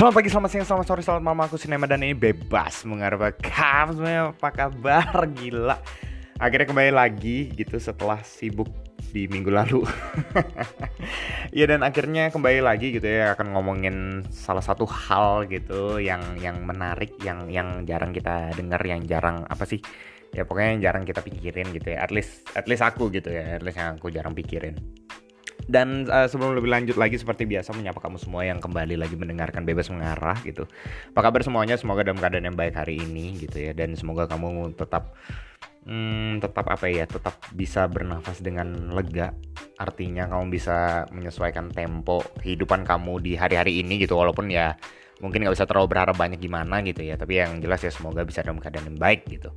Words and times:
Selamat 0.00 0.16
pagi, 0.16 0.32
selamat 0.32 0.48
siang, 0.48 0.64
selamat 0.64 0.86
sore, 0.88 1.02
selamat 1.04 1.22
malam. 1.28 1.44
Aku 1.44 1.60
Sinema 1.60 1.84
dan 1.84 2.00
ini 2.00 2.16
bebas 2.16 2.88
Mengharap 2.88 3.36
kamu. 3.36 4.00
Semuanya 4.00 4.32
apa 4.32 4.48
kabar? 4.48 5.12
Gila. 5.36 5.76
Akhirnya 6.40 6.64
kembali 6.72 6.88
lagi 6.88 7.52
gitu 7.52 7.76
setelah 7.76 8.16
sibuk 8.24 8.72
di 9.12 9.28
minggu 9.28 9.52
lalu. 9.52 9.84
Ya 11.52 11.68
dan 11.68 11.84
akhirnya 11.84 12.32
kembali 12.32 12.64
lagi 12.64 12.96
gitu 12.96 13.04
ya. 13.04 13.36
Akan 13.36 13.52
ngomongin 13.52 14.24
salah 14.32 14.64
satu 14.64 14.88
hal 14.88 15.44
gitu 15.52 16.00
Yang 16.00 16.40
yang 16.40 16.64
menarik 16.64 17.20
Yang 17.20 17.52
yang 17.52 17.68
jarang 17.84 18.14
kita 18.16 18.56
dengar 18.56 18.80
Yang 18.80 19.04
jarang 19.04 19.44
apa 19.52 19.68
sih? 19.68 19.84
Ya 20.32 20.48
pokoknya 20.48 20.80
yang 20.80 20.80
jarang 20.80 21.04
kita 21.04 21.20
pikirin 21.20 21.76
gitu 21.76 21.92
ya. 21.92 22.00
At 22.00 22.08
least, 22.08 22.48
at 22.56 22.64
least 22.72 22.80
aku 22.80 23.12
gitu 23.12 23.28
ya. 23.28 23.60
At 23.60 23.60
least 23.60 23.76
yang 23.76 24.00
aku 24.00 24.08
jarang 24.08 24.32
pikirin 24.32 24.80
dan 25.66 26.08
uh, 26.08 26.24
sebelum 26.30 26.56
lebih 26.56 26.70
lanjut 26.70 26.96
lagi 26.96 27.20
seperti 27.20 27.44
biasa 27.44 27.76
menyapa 27.76 28.00
kamu 28.00 28.16
semua 28.16 28.46
yang 28.46 28.62
kembali 28.62 28.96
lagi 28.96 29.18
mendengarkan 29.18 29.66
bebas 29.66 29.92
mengarah 29.92 30.38
gitu. 30.46 30.64
Apa 31.12 31.20
kabar 31.28 31.42
semuanya? 31.44 31.76
Semoga 31.76 32.06
dalam 32.06 32.16
keadaan 32.22 32.48
yang 32.48 32.56
baik 32.56 32.78
hari 32.78 33.02
ini 33.02 33.36
gitu 33.42 33.60
ya 33.60 33.72
dan 33.76 33.92
semoga 33.98 34.30
kamu 34.30 34.72
tetap 34.78 35.12
hmm, 35.84 36.40
tetap 36.40 36.64
apa 36.70 36.86
ya? 36.88 37.04
Tetap 37.04 37.36
bisa 37.52 37.90
bernafas 37.90 38.40
dengan 38.40 38.94
lega. 38.94 39.36
Artinya 39.76 40.28
kamu 40.28 40.52
bisa 40.52 41.08
menyesuaikan 41.12 41.72
tempo 41.72 42.24
kehidupan 42.40 42.86
kamu 42.86 43.20
di 43.20 43.32
hari-hari 43.36 43.80
ini 43.84 44.00
gitu 44.00 44.16
walaupun 44.16 44.52
ya 44.52 44.76
mungkin 45.20 45.44
nggak 45.44 45.52
bisa 45.52 45.68
terlalu 45.68 45.92
berharap 45.92 46.16
banyak 46.16 46.40
gimana 46.40 46.80
gitu 46.86 47.04
ya. 47.04 47.18
Tapi 47.20 47.42
yang 47.42 47.60
jelas 47.60 47.84
ya 47.84 47.92
semoga 47.92 48.24
bisa 48.24 48.40
dalam 48.40 48.62
keadaan 48.62 48.94
yang 48.94 49.00
baik 49.00 49.28
gitu. 49.28 49.52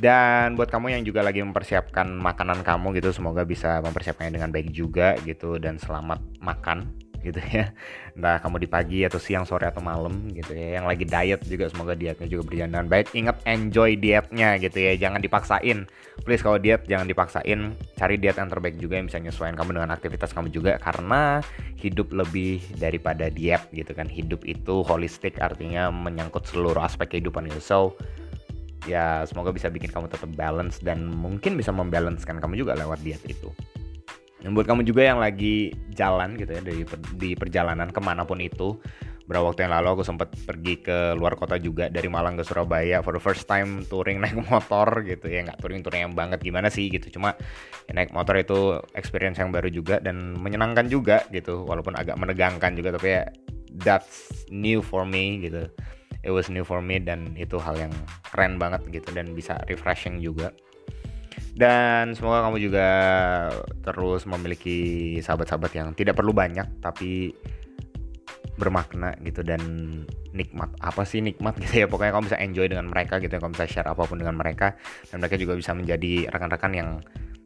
Dan 0.00 0.56
buat 0.56 0.72
kamu 0.72 0.96
yang 0.96 1.02
juga 1.04 1.20
lagi 1.20 1.44
mempersiapkan 1.44 2.08
makanan 2.16 2.64
kamu 2.64 2.96
gitu, 3.00 3.12
semoga 3.12 3.44
bisa 3.44 3.80
mempersiapkannya 3.84 4.32
dengan 4.32 4.50
baik 4.54 4.72
juga 4.72 5.16
gitu 5.26 5.60
dan 5.60 5.76
selamat 5.76 6.20
makan 6.40 6.88
gitu 7.22 7.38
ya. 7.38 7.70
Entah 8.12 8.42
kamu 8.42 8.66
di 8.66 8.68
pagi 8.68 9.00
atau 9.06 9.16
siang, 9.16 9.46
sore 9.46 9.70
atau 9.70 9.80
malam 9.80 10.28
gitu 10.34 10.52
ya. 10.52 10.82
Yang 10.82 10.86
lagi 10.90 11.04
diet 11.06 11.40
juga 11.46 11.64
semoga 11.70 11.94
dietnya 11.94 12.26
juga 12.28 12.42
berjalan 12.44 12.70
dengan 12.74 12.88
baik. 12.90 13.06
Ingat 13.14 13.36
enjoy 13.46 13.90
dietnya 13.96 14.58
gitu 14.58 14.78
ya, 14.82 14.92
jangan 14.98 15.22
dipaksain. 15.22 15.86
Please 16.26 16.42
kalau 16.44 16.58
diet 16.60 16.84
jangan 16.84 17.06
dipaksain, 17.08 17.60
cari 17.96 18.14
diet 18.20 18.36
yang 18.36 18.50
terbaik 18.50 18.76
juga 18.76 18.98
yang 19.00 19.06
bisa 19.08 19.22
nyesuaikan 19.22 19.56
kamu 19.56 19.80
dengan 19.80 19.90
aktivitas 19.94 20.34
kamu 20.34 20.52
juga 20.52 20.76
karena 20.82 21.40
hidup 21.78 22.12
lebih 22.12 22.60
daripada 22.76 23.30
diet 23.32 23.64
gitu 23.72 23.94
kan. 23.94 24.10
Hidup 24.10 24.44
itu 24.44 24.84
holistik 24.84 25.40
artinya 25.40 25.88
menyangkut 25.88 26.44
seluruh 26.44 26.82
aspek 26.84 27.16
kehidupan 27.16 27.48
itu. 27.48 27.62
So, 27.62 27.96
ya 28.88 29.22
semoga 29.28 29.54
bisa 29.54 29.70
bikin 29.70 29.90
kamu 29.90 30.10
tetap 30.10 30.30
balance 30.34 30.82
dan 30.82 31.06
mungkin 31.06 31.54
bisa 31.54 31.70
membalancekan 31.70 32.42
kamu 32.42 32.62
juga 32.66 32.74
lewat 32.78 33.02
diet 33.02 33.22
itu. 33.26 33.50
Dan 34.42 34.58
buat 34.58 34.66
kamu 34.66 34.82
juga 34.82 35.06
yang 35.06 35.22
lagi 35.22 35.70
jalan 35.94 36.34
gitu 36.34 36.58
ya 36.58 36.62
dari 36.66 36.82
di 37.14 37.30
perjalanan 37.38 37.94
ke 37.94 38.02
mana 38.02 38.26
pun 38.26 38.42
itu, 38.42 38.74
beberapa 39.22 39.54
waktu 39.54 39.70
yang 39.70 39.72
lalu 39.78 39.88
aku 39.94 40.02
sempat 40.02 40.34
pergi 40.34 40.82
ke 40.82 41.14
luar 41.14 41.38
kota 41.38 41.54
juga 41.62 41.86
dari 41.86 42.10
Malang 42.10 42.34
ke 42.34 42.42
Surabaya 42.42 43.06
for 43.06 43.14
the 43.14 43.22
first 43.22 43.46
time 43.46 43.86
touring 43.86 44.18
naik 44.18 44.34
motor 44.50 45.06
gitu 45.06 45.30
ya. 45.30 45.46
Nggak 45.46 45.62
touring 45.62 45.80
touring 45.86 46.10
yang 46.10 46.14
banget 46.18 46.42
gimana 46.42 46.66
sih 46.74 46.90
gitu. 46.90 47.14
Cuma 47.14 47.38
ya, 47.86 47.92
naik 47.94 48.10
motor 48.10 48.34
itu 48.34 48.82
experience 48.98 49.38
yang 49.38 49.54
baru 49.54 49.70
juga 49.70 50.02
dan 50.02 50.34
menyenangkan 50.34 50.90
juga 50.90 51.22
gitu 51.30 51.62
walaupun 51.62 51.94
agak 51.94 52.18
menegangkan 52.18 52.74
juga 52.74 52.98
tapi 52.98 53.08
ya 53.14 53.22
that's 53.78 54.44
new 54.50 54.82
for 54.82 55.06
me 55.06 55.38
gitu 55.40 55.70
it 56.22 56.30
was 56.30 56.46
new 56.48 56.62
for 56.62 56.78
me 56.78 57.02
dan 57.02 57.34
itu 57.34 57.58
hal 57.58 57.74
yang 57.74 57.92
keren 58.30 58.56
banget 58.56 58.82
gitu 58.90 59.10
dan 59.14 59.34
bisa 59.34 59.58
refreshing 59.66 60.22
juga. 60.22 60.54
Dan 61.52 62.16
semoga 62.16 62.48
kamu 62.48 62.58
juga 62.64 62.88
terus 63.84 64.24
memiliki 64.24 65.20
sahabat-sahabat 65.20 65.72
yang 65.76 65.88
tidak 65.92 66.16
perlu 66.16 66.32
banyak 66.32 66.64
tapi 66.80 67.36
bermakna 68.56 69.16
gitu 69.24 69.40
dan 69.42 69.60
nikmat 70.32 70.70
apa 70.80 71.04
sih 71.04 71.20
nikmat 71.20 71.58
gitu 71.60 71.84
ya? 71.84 71.86
Pokoknya 71.90 72.16
kamu 72.16 72.24
bisa 72.32 72.40
enjoy 72.40 72.66
dengan 72.72 72.88
mereka 72.88 73.20
gitu 73.20 73.36
ya 73.36 73.40
kamu 73.42 73.52
bisa 73.52 73.68
share 73.68 73.90
apa 73.90 74.02
pun 74.08 74.16
dengan 74.16 74.38
mereka 74.38 74.78
dan 75.12 75.20
mereka 75.20 75.36
juga 75.36 75.58
bisa 75.58 75.76
menjadi 75.76 76.32
rekan-rekan 76.32 76.72
yang 76.72 76.90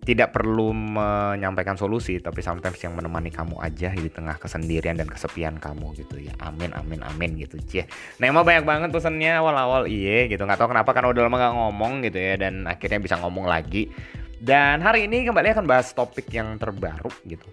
tidak 0.07 0.31
perlu 0.31 0.71
menyampaikan 0.71 1.75
solusi 1.75 2.23
tapi 2.23 2.39
sometimes 2.39 2.79
yang 2.79 2.95
menemani 2.95 3.35
kamu 3.35 3.59
aja 3.59 3.91
di 3.91 4.07
tengah 4.07 4.39
kesendirian 4.39 4.95
dan 4.95 5.11
kesepian 5.11 5.59
kamu 5.59 5.99
gitu 5.99 6.23
ya. 6.23 6.31
Amin 6.39 6.71
amin 6.79 7.03
amin 7.03 7.35
gitu 7.43 7.59
cie. 7.67 7.91
Nah 8.23 8.31
emang 8.31 8.47
banyak 8.47 8.63
banget 8.63 8.89
pesannya 8.95 9.43
awal-awal. 9.43 9.91
Iye 9.91 10.31
gitu. 10.31 10.47
Nggak 10.47 10.63
tahu 10.63 10.71
kenapa 10.71 10.95
karena 10.95 11.11
udah 11.11 11.23
lama 11.27 11.37
gak 11.43 11.55
ngomong 11.59 11.93
gitu 12.07 12.19
ya 12.23 12.39
dan 12.39 12.71
akhirnya 12.71 13.03
bisa 13.03 13.19
ngomong 13.19 13.51
lagi. 13.51 13.91
Dan 14.39 14.79
hari 14.79 15.11
ini 15.11 15.27
kembali 15.27 15.59
akan 15.59 15.67
bahas 15.67 15.91
topik 15.91 16.31
yang 16.31 16.55
terbaru 16.55 17.11
gitu 17.27 17.51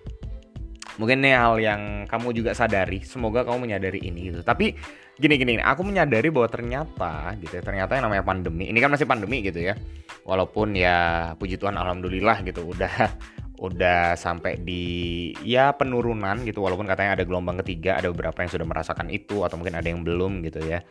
mungkin 0.97 1.25
ini 1.25 1.33
hal 1.33 1.57
yang 1.57 1.81
kamu 2.05 2.33
juga 2.37 2.51
sadari 2.53 3.01
semoga 3.01 3.41
kamu 3.45 3.69
menyadari 3.69 3.99
ini 4.03 4.33
gitu. 4.33 4.45
Tapi 4.45 4.77
gini 5.13 5.35
gini 5.37 5.53
aku 5.61 5.85
menyadari 5.85 6.33
bahwa 6.33 6.49
ternyata 6.49 7.37
gitu 7.37 7.53
ya 7.53 7.63
ternyata 7.63 7.93
yang 7.93 8.09
namanya 8.09 8.25
pandemi 8.25 8.65
ini 8.65 8.81
kan 8.81 8.89
masih 8.93 9.09
pandemi 9.09 9.41
gitu 9.41 9.61
ya. 9.61 9.73
Walaupun 10.25 10.77
ya 10.77 11.31
puji 11.37 11.57
Tuhan 11.57 11.75
alhamdulillah 11.75 12.45
gitu 12.45 12.69
udah 12.69 12.93
udah 13.67 14.19
sampai 14.19 14.59
di 14.61 14.83
ya 15.41 15.73
penurunan 15.73 16.41
gitu. 16.45 16.61
Walaupun 16.61 16.85
katanya 16.85 17.17
ada 17.17 17.23
gelombang 17.25 17.61
ketiga 17.65 17.97
ada 17.97 18.13
beberapa 18.13 18.41
yang 18.45 18.51
sudah 18.51 18.67
merasakan 18.67 19.09
itu 19.09 19.41
atau 19.41 19.57
mungkin 19.57 19.77
ada 19.79 19.87
yang 19.87 20.05
belum 20.05 20.45
gitu 20.45 20.61
ya 20.61 20.85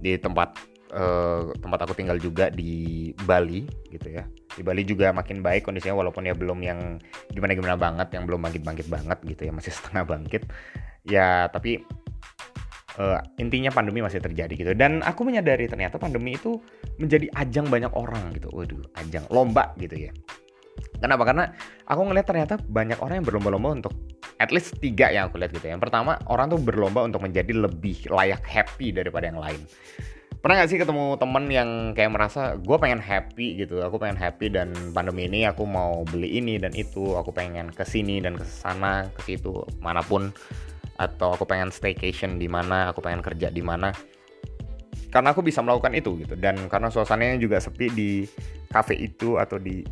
di 0.00 0.20
tempat 0.20 0.75
uh, 0.92 1.50
tempat 1.58 1.78
aku 1.86 1.94
tinggal 1.96 2.18
juga 2.20 2.52
di 2.52 3.10
Bali 3.26 3.66
gitu 3.90 4.08
ya. 4.12 4.26
Di 4.54 4.62
Bali 4.62 4.86
juga 4.86 5.10
makin 5.10 5.42
baik 5.42 5.66
kondisinya 5.66 5.98
walaupun 5.98 6.28
ya 6.28 6.34
belum 6.36 6.58
yang 6.62 7.00
gimana 7.32 7.52
gimana 7.56 7.74
banget 7.74 8.14
yang 8.14 8.24
belum 8.28 8.42
bangkit 8.44 8.62
bangkit 8.62 8.86
banget 8.86 9.18
gitu 9.26 9.42
ya 9.48 9.52
masih 9.54 9.72
setengah 9.76 10.04
bangkit. 10.06 10.42
Ya 11.06 11.46
tapi 11.50 11.82
uh, 12.98 13.20
intinya 13.40 13.70
pandemi 13.72 14.04
masih 14.04 14.22
terjadi 14.22 14.54
gitu. 14.54 14.72
Dan 14.76 15.02
aku 15.02 15.26
menyadari 15.26 15.66
ternyata 15.66 15.98
pandemi 15.98 16.38
itu 16.38 16.60
menjadi 17.00 17.30
ajang 17.34 17.66
banyak 17.66 17.92
orang 17.96 18.34
gitu. 18.36 18.52
Waduh 18.52 18.82
ajang 19.00 19.26
lomba 19.32 19.74
gitu 19.80 20.10
ya. 20.10 20.12
Kenapa? 20.96 21.28
Karena 21.28 21.44
aku 21.88 22.00
ngeliat 22.08 22.26
ternyata 22.28 22.54
banyak 22.60 23.00
orang 23.00 23.20
yang 23.20 23.26
berlomba-lomba 23.28 23.68
untuk 23.80 23.92
at 24.36 24.52
least 24.52 24.76
tiga 24.80 25.08
yang 25.08 25.28
aku 25.28 25.40
lihat 25.40 25.52
gitu 25.52 25.64
ya. 25.64 25.76
yang 25.76 25.82
pertama 25.82 26.20
orang 26.28 26.52
tuh 26.52 26.60
berlomba 26.60 27.04
untuk 27.04 27.24
menjadi 27.24 27.52
lebih 27.56 28.08
layak 28.12 28.44
happy 28.44 28.92
daripada 28.92 29.32
yang 29.32 29.40
lain 29.40 29.60
pernah 30.40 30.62
gak 30.62 30.70
sih 30.70 30.78
ketemu 30.78 31.18
temen 31.18 31.44
yang 31.50 31.70
kayak 31.96 32.12
merasa 32.12 32.54
gue 32.56 32.76
pengen 32.78 33.00
happy 33.02 33.60
gitu. 33.60 33.82
Aku 33.82 33.98
pengen 33.98 34.18
happy 34.18 34.52
dan 34.52 34.72
pandemi 34.92 35.26
ini 35.26 35.48
aku 35.48 35.66
mau 35.66 36.06
beli 36.06 36.38
ini 36.38 36.60
dan 36.60 36.72
itu. 36.76 37.16
Aku 37.18 37.34
pengen 37.34 37.72
ke 37.72 37.82
sini 37.82 38.22
dan 38.22 38.38
ke 38.38 38.46
sana 38.46 39.08
ke 39.16 39.20
situ 39.26 39.64
mana 39.82 40.00
pun. 40.04 40.30
Atau 40.96 41.36
aku 41.36 41.44
pengen 41.44 41.68
staycation 41.68 42.40
di 42.40 42.48
mana 42.48 42.92
aku 42.92 43.04
pengen 43.04 43.20
kerja 43.20 43.52
di 43.52 43.60
mana. 43.60 43.92
Karena 45.12 45.32
aku 45.32 45.40
bisa 45.40 45.60
melakukan 45.64 45.92
itu 45.96 46.16
gitu. 46.20 46.34
Dan 46.36 46.68
karena 46.72 46.88
suasananya 46.92 47.40
juga 47.40 47.60
sepi 47.60 47.86
di 47.92 48.10
cafe 48.68 48.96
itu 48.96 49.40
atau 49.40 49.56
di 49.56 49.84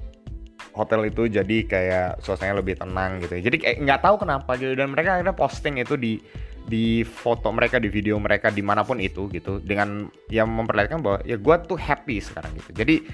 hotel 0.75 1.06
itu 1.06 1.31
jadi 1.31 1.56
kayak 1.71 2.25
suasananya 2.25 2.60
lebih 2.60 2.75
tenang 2.77 3.22
gitu. 3.22 3.38
Jadi 3.38 3.56
kayak 3.62 3.77
nggak 3.84 4.00
tahu 4.03 4.16
kenapa 4.21 4.59
gitu. 4.59 4.75
Dan 4.75 4.93
mereka 4.93 5.16
akhirnya 5.16 5.37
posting 5.37 5.78
itu 5.81 5.94
di 5.94 6.19
di 6.64 7.04
foto 7.04 7.52
mereka 7.52 7.76
di 7.76 7.92
video 7.92 8.16
mereka 8.16 8.48
di 8.48 8.64
mana 8.64 8.82
pun 8.82 8.97
itu 9.00 9.28
gitu. 9.28 9.60
Dengan 9.60 10.08
yang 10.32 10.48
memperlihatkan 10.48 11.00
bahwa 11.04 11.19
ya 11.22 11.36
gue 11.36 11.56
tuh 11.69 11.76
happy 11.76 12.20
sekarang 12.25 12.52
gitu. 12.56 12.70
Jadi 12.72 13.04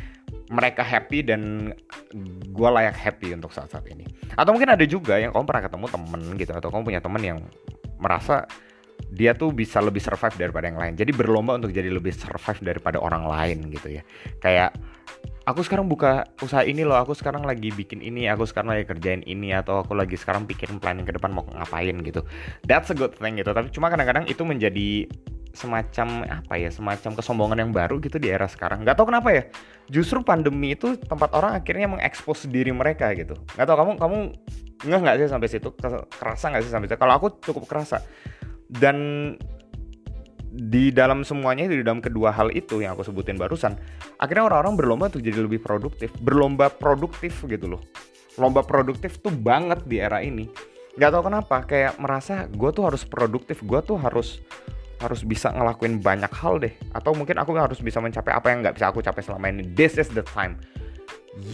mereka 0.50 0.82
happy 0.82 1.22
dan 1.26 1.70
gue 2.50 2.70
layak 2.70 2.94
happy 2.94 3.34
untuk 3.34 3.50
saat-saat 3.54 3.86
ini. 3.90 4.06
Atau 4.34 4.54
mungkin 4.54 4.70
ada 4.74 4.82
juga 4.86 5.18
yang 5.18 5.34
kamu 5.34 5.46
pernah 5.46 5.62
ketemu 5.66 5.86
temen 5.90 6.22
gitu. 6.38 6.52
Atau 6.54 6.68
kamu 6.70 6.82
punya 6.86 7.00
temen 7.02 7.22
yang 7.22 7.38
merasa 7.98 8.46
dia 9.10 9.34
tuh 9.34 9.50
bisa 9.50 9.82
lebih 9.82 9.98
survive 9.98 10.38
daripada 10.38 10.70
yang 10.70 10.78
lain. 10.78 10.94
Jadi 10.94 11.10
berlomba 11.10 11.58
untuk 11.58 11.74
jadi 11.74 11.90
lebih 11.90 12.14
survive 12.14 12.62
daripada 12.62 13.02
orang 13.02 13.26
lain 13.26 13.58
gitu 13.74 13.98
ya. 13.98 14.02
Kayak 14.38 14.78
aku 15.48 15.60
sekarang 15.64 15.86
buka 15.88 16.28
usaha 16.44 16.64
ini 16.64 16.84
loh. 16.84 16.98
Aku 17.00 17.16
sekarang 17.16 17.44
lagi 17.44 17.72
bikin 17.72 18.04
ini 18.04 18.28
aku 18.28 18.44
sekarang 18.44 18.76
lagi 18.76 18.84
kerjain 18.88 19.24
ini 19.24 19.54
atau 19.56 19.80
aku 19.80 19.96
lagi 19.96 20.16
sekarang 20.16 20.44
pikirin 20.44 20.80
planning 20.80 21.06
ke 21.08 21.14
depan 21.16 21.32
mau 21.32 21.44
ngapain 21.48 21.96
gitu. 22.04 22.24
That's 22.64 22.92
a 22.92 22.96
good 22.96 23.16
thing 23.16 23.40
gitu. 23.40 23.52
Tapi 23.52 23.72
cuma 23.72 23.88
kadang-kadang 23.88 24.28
itu 24.28 24.42
menjadi 24.44 25.08
semacam 25.50 26.22
apa 26.30 26.54
ya 26.62 26.70
semacam 26.70 27.10
kesombongan 27.18 27.58
yang 27.66 27.72
baru 27.74 27.98
gitu 27.98 28.22
di 28.22 28.30
era 28.30 28.46
sekarang. 28.46 28.86
Nggak 28.86 28.96
tahu 29.00 29.10
kenapa 29.10 29.28
ya. 29.34 29.42
Justru 29.90 30.22
pandemi 30.22 30.78
itu 30.78 30.94
tempat 30.94 31.34
orang 31.34 31.58
akhirnya 31.58 31.90
mengekspos 31.90 32.46
diri 32.46 32.70
mereka 32.70 33.10
gitu. 33.18 33.34
Nggak 33.58 33.66
tahu 33.66 33.76
kamu 33.76 33.92
kamu 33.98 34.18
nggak 34.80 35.00
nggak 35.02 35.16
sih 35.18 35.28
sampai 35.28 35.48
situ? 35.50 35.68
Kerasa 36.16 36.44
nggak 36.54 36.62
sih 36.62 36.72
sampai 36.72 36.86
situ? 36.86 36.98
Kalau 36.98 37.14
aku 37.18 37.26
cukup 37.42 37.66
kerasa. 37.66 37.98
Dan 38.70 39.34
di 40.50 40.90
dalam 40.90 41.22
semuanya 41.22 41.70
di 41.70 41.78
dalam 41.80 42.02
kedua 42.02 42.34
hal 42.34 42.50
itu 42.50 42.82
yang 42.82 42.98
aku 42.98 43.06
sebutin 43.06 43.38
barusan 43.38 43.78
akhirnya 44.18 44.50
orang-orang 44.50 44.74
berlomba 44.74 45.06
untuk 45.06 45.22
jadi 45.22 45.46
lebih 45.46 45.62
produktif 45.62 46.10
berlomba 46.18 46.66
produktif 46.68 47.38
gitu 47.46 47.78
loh. 47.78 47.82
Lomba 48.38 48.62
produktif 48.62 49.18
tuh 49.18 49.34
banget 49.34 49.82
di 49.84 49.98
era 49.98 50.22
ini. 50.22 50.46
Nggak 50.94 51.10
tahu 51.12 51.22
kenapa 51.26 51.56
kayak 51.66 51.98
merasa 51.98 52.46
gue 52.46 52.70
tuh 52.70 52.86
harus 52.86 53.02
produktif 53.02 53.60
gue 53.60 53.80
tuh 53.82 53.98
harus 53.98 54.38
harus 55.00 55.24
bisa 55.24 55.50
ngelakuin 55.50 55.98
banyak 55.98 56.30
hal 56.30 56.62
deh. 56.62 56.72
Atau 56.94 57.12
mungkin 57.16 57.36
aku 57.40 57.56
harus 57.58 57.82
bisa 57.82 57.98
mencapai 57.98 58.30
apa 58.30 58.48
yang 58.52 58.62
nggak 58.62 58.78
bisa 58.78 58.86
aku 58.88 59.02
capai 59.02 59.22
selama 59.24 59.50
ini. 59.50 59.66
This 59.74 59.98
is 59.98 60.08
the 60.12 60.22
time. 60.22 60.56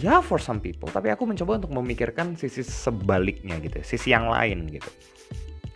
Ya 0.01 0.21
for 0.21 0.37
some 0.41 0.61
people 0.61 0.89
tapi 0.89 1.09
aku 1.09 1.25
mencoba 1.25 1.61
untuk 1.61 1.73
memikirkan 1.73 2.33
sisi 2.33 2.65
sebaliknya 2.65 3.57
gitu 3.61 3.81
sisi 3.81 4.13
yang 4.13 4.29
lain 4.29 4.69
gitu. 4.69 4.89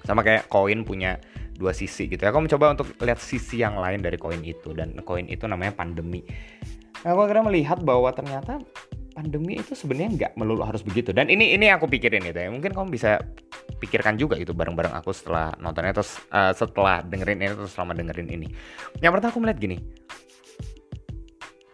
Sama 0.05 0.21
kayak 0.25 0.49
koin 0.49 0.85
punya 0.85 1.17
dua 1.55 1.71
sisi 1.75 2.07
gitu 2.07 2.21
ya. 2.21 2.31
Aku 2.31 2.39
mencoba 2.43 2.75
untuk 2.75 2.91
lihat 2.99 3.19
sisi 3.19 3.61
yang 3.61 3.77
lain 3.79 4.01
dari 4.03 4.17
koin 4.19 4.41
itu. 4.41 4.71
Dan 4.75 4.97
koin 5.03 5.27
itu 5.27 5.45
namanya 5.47 5.75
pandemi. 5.75 6.23
Nah, 7.01 7.17
aku 7.17 7.25
akhirnya 7.25 7.45
melihat 7.49 7.79
bahwa 7.81 8.13
ternyata 8.13 8.61
pandemi 9.11 9.59
itu 9.59 9.75
sebenarnya 9.75 10.09
nggak 10.15 10.31
melulu 10.39 10.63
harus 10.63 10.81
begitu. 10.81 11.11
Dan 11.11 11.27
ini 11.27 11.53
ini 11.53 11.67
aku 11.67 11.87
pikirin 11.89 12.23
gitu 12.23 12.39
ya. 12.39 12.49
Mungkin 12.49 12.71
kamu 12.71 12.87
bisa 12.93 13.19
pikirkan 13.81 14.15
juga 14.15 14.37
itu 14.37 14.53
bareng-bareng 14.53 14.93
aku 14.93 15.09
setelah 15.11 15.53
nontonnya 15.57 15.97
terus 15.97 16.21
uh, 16.29 16.53
setelah 16.53 17.01
dengerin 17.01 17.41
ini 17.41 17.53
terus 17.57 17.73
selama 17.73 17.97
dengerin 17.97 18.29
ini. 18.29 18.47
Yang 19.01 19.11
pertama 19.17 19.31
aku 19.33 19.39
melihat 19.41 19.59
gini. 19.59 19.77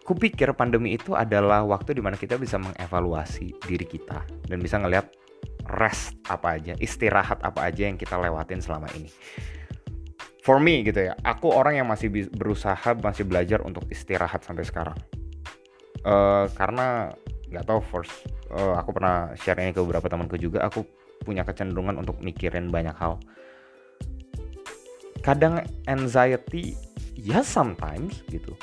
Kupikir 0.08 0.56
pandemi 0.56 0.96
itu 0.96 1.20
adalah 1.20 1.68
waktu 1.68 1.92
di 1.92 2.00
mana 2.00 2.16
kita 2.16 2.40
bisa 2.40 2.56
mengevaluasi 2.56 3.60
diri 3.68 3.84
kita 3.84 4.24
dan 4.48 4.58
bisa 4.64 4.80
ngelihat 4.80 5.12
rest 5.68 6.16
apa 6.32 6.56
aja, 6.56 6.80
istirahat 6.80 7.44
apa 7.44 7.68
aja 7.68 7.92
yang 7.92 8.00
kita 8.00 8.16
lewatin 8.16 8.64
selama 8.64 8.88
ini. 8.96 9.12
For 10.48 10.64
me 10.64 10.80
gitu 10.88 11.12
ya, 11.12 11.14
aku 11.28 11.52
orang 11.52 11.84
yang 11.84 11.88
masih 11.92 12.08
berusaha 12.32 12.96
masih 13.04 13.28
belajar 13.28 13.60
untuk 13.68 13.84
istirahat 13.92 14.48
sampai 14.48 14.64
sekarang. 14.64 14.96
Uh, 16.08 16.48
karena 16.56 17.12
nggak 17.52 17.68
tahu 17.68 17.84
first, 17.84 18.16
uh, 18.56 18.80
aku 18.80 18.96
pernah 18.96 19.36
share 19.36 19.60
ini 19.60 19.76
ke 19.76 19.84
beberapa 19.84 20.08
temanku 20.08 20.40
juga, 20.40 20.64
aku 20.64 20.88
punya 21.28 21.44
kecenderungan 21.44 22.00
untuk 22.00 22.16
mikirin 22.24 22.72
banyak 22.72 22.96
hal. 22.96 23.20
Kadang 25.20 25.68
anxiety, 25.84 26.80
ya 27.18 27.44
sometimes 27.44 28.22
gitu 28.32 28.56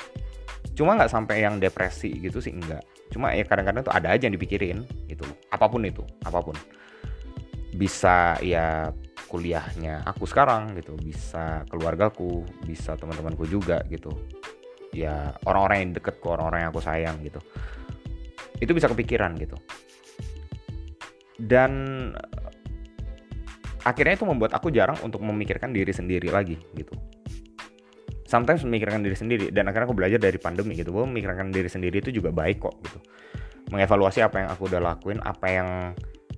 cuma 0.75 0.99
nggak 0.99 1.11
sampai 1.11 1.43
yang 1.43 1.57
depresi 1.57 2.19
gitu 2.19 2.43
sih 2.43 2.51
enggak 2.51 2.83
cuma 3.11 3.31
ya 3.31 3.47
kadang-kadang 3.47 3.83
tuh 3.87 3.95
ada 3.95 4.11
aja 4.11 4.27
yang 4.27 4.35
dipikirin 4.35 4.83
gitu 5.07 5.23
apa 5.51 5.71
pun 5.71 5.87
itu 5.87 6.03
apa 6.27 6.43
pun 6.43 6.55
bisa 7.75 8.35
ya 8.43 8.91
kuliahnya 9.35 10.07
aku 10.07 10.23
sekarang 10.23 10.79
gitu. 10.79 10.95
Bisa 10.95 11.67
keluargaku 11.67 12.47
bisa 12.63 12.95
teman-temanku 12.95 13.43
juga 13.43 13.83
gitu. 13.91 14.15
Ya 14.95 15.35
orang-orang 15.43 15.77
yang 15.83 15.91
deket 15.99 16.23
ke 16.23 16.27
orang-orang 16.31 16.63
yang 16.63 16.71
aku 16.71 16.79
sayang 16.79 17.19
gitu. 17.19 17.43
Itu 18.63 18.71
bisa 18.71 18.87
kepikiran 18.87 19.35
gitu. 19.35 19.59
Dan 21.35 21.71
akhirnya 23.83 24.15
itu 24.15 24.23
membuat 24.23 24.55
aku 24.55 24.71
jarang 24.71 24.95
untuk 25.03 25.19
memikirkan 25.19 25.75
diri 25.75 25.91
sendiri 25.91 26.31
lagi 26.31 26.55
gitu. 26.79 26.95
Sometimes 28.23 28.63
memikirkan 28.63 29.03
diri 29.03 29.19
sendiri 29.19 29.45
dan 29.51 29.67
akhirnya 29.67 29.91
aku 29.91 29.97
belajar 29.99 30.17
dari 30.17 30.39
pandemi 30.39 30.79
gitu. 30.79 30.95
Bahwa 30.95 31.11
memikirkan 31.11 31.51
diri 31.51 31.67
sendiri 31.67 31.99
itu 31.99 32.15
juga 32.15 32.31
baik 32.31 32.63
kok 32.63 32.75
gitu. 32.87 32.99
Mengevaluasi 33.75 34.23
apa 34.23 34.47
yang 34.47 34.49
aku 34.55 34.71
udah 34.71 34.79
lakuin 34.79 35.19
apa 35.19 35.47
yang 35.51 35.69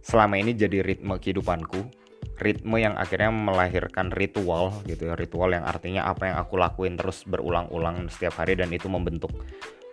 selama 0.02 0.40
ini 0.42 0.58
jadi 0.58 0.82
ritme 0.82 1.20
kehidupanku 1.20 2.06
ritme 2.38 2.78
yang 2.78 2.94
akhirnya 2.94 3.34
melahirkan 3.34 4.14
ritual 4.14 4.72
gitu 4.86 5.10
ya. 5.10 5.16
Ritual 5.18 5.54
yang 5.54 5.66
artinya 5.66 6.06
apa 6.06 6.30
yang 6.30 6.38
aku 6.38 6.56
lakuin 6.58 6.96
terus 6.96 7.25
berulang-ulang 7.25 8.08
setiap 8.14 8.42
hari 8.42 8.54
dan 8.54 8.69
itu 8.69 8.86
membentuk 8.88 9.34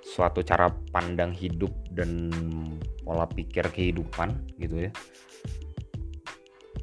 suatu 0.05 0.45
cara 0.45 0.69
pandang 0.93 1.33
hidup 1.33 1.73
dan 1.91 2.29
pola 3.01 3.25
pikir 3.25 3.69
kehidupan 3.73 4.37
gitu 4.61 4.89
ya. 4.89 4.91